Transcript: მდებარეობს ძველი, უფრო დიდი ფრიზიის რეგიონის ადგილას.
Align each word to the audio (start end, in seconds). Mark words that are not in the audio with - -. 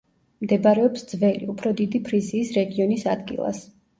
მდებარეობს 0.45 1.03
ძველი, 1.11 1.49
უფრო 1.53 1.73
დიდი 1.81 2.01
ფრიზიის 2.09 2.53
რეგიონის 2.57 3.07
ადგილას. 3.15 3.63